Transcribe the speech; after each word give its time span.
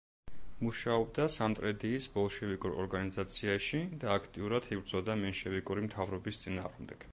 მუშაობდა 0.67 1.27
სამტრედიის 1.33 2.07
ბოლშევიკურ 2.15 2.73
ორგანიზაციაში 2.85 3.83
და 4.05 4.11
აქტიურად 4.17 4.69
იბრძოდა 4.79 5.21
მენშევიკური 5.25 5.89
მთავრობის 5.89 6.45
წინააღმდეგ. 6.45 7.09